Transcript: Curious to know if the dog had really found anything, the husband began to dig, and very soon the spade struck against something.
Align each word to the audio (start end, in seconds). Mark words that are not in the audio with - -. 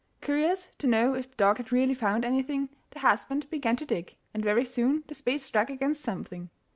Curious 0.19 0.71
to 0.79 0.87
know 0.87 1.13
if 1.13 1.29
the 1.29 1.35
dog 1.35 1.57
had 1.57 1.71
really 1.71 1.93
found 1.93 2.25
anything, 2.25 2.69
the 2.89 3.01
husband 3.01 3.47
began 3.51 3.75
to 3.75 3.85
dig, 3.85 4.15
and 4.33 4.43
very 4.43 4.65
soon 4.65 5.03
the 5.05 5.13
spade 5.13 5.41
struck 5.41 5.69
against 5.69 6.01
something. 6.01 6.49